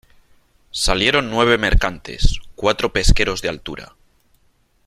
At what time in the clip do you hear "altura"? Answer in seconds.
3.49-3.93